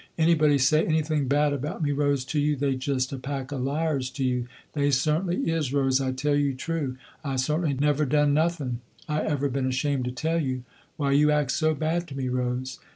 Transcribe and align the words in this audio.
Anybody 0.17 0.57
say 0.57 0.83
anything 0.83 1.27
bad 1.27 1.53
about 1.53 1.83
me 1.83 1.91
Rose, 1.91 2.25
to 2.25 2.39
you, 2.39 2.55
they 2.55 2.73
just 2.73 3.13
a 3.13 3.19
pack 3.19 3.51
of 3.51 3.61
liars 3.61 4.09
to 4.09 4.23
you, 4.23 4.47
they 4.73 4.89
certainly 4.89 5.51
is 5.51 5.71
Rose, 5.71 6.01
I 6.01 6.11
tell 6.11 6.35
you 6.35 6.55
true. 6.55 6.97
I 7.23 7.35
certainly 7.35 7.75
never 7.75 8.05
done 8.05 8.33
nothing 8.33 8.81
I 9.07 9.21
ever 9.21 9.47
been 9.47 9.67
ashamed 9.67 10.05
to 10.05 10.11
tell 10.11 10.41
you. 10.41 10.63
Why 10.97 11.11
you 11.11 11.29
act 11.29 11.51
so 11.51 11.75
bad 11.75 12.07
to 12.07 12.17
me 12.17 12.29
Rose. 12.29 12.79